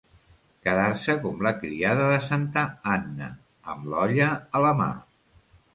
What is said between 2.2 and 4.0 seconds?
santa Anna, amb